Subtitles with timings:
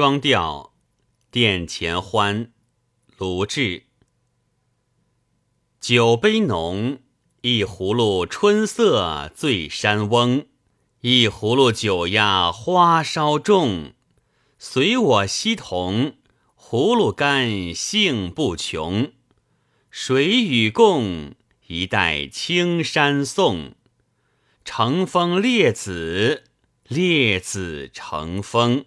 [0.00, 0.72] 双调
[1.30, 2.52] 殿前欢，
[3.18, 3.82] 卢志。
[5.78, 7.00] 酒杯浓，
[7.42, 10.46] 一葫芦春色醉山翁；
[11.02, 13.92] 一葫芦酒压花梢重。
[14.58, 16.14] 随我西同，
[16.56, 19.12] 葫芦干性不穷。
[19.90, 21.34] 水与共，
[21.66, 23.74] 一代青山颂。
[24.64, 26.44] 乘风列子，
[26.88, 28.86] 列子乘风。